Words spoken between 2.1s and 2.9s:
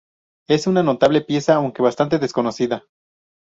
desconocida.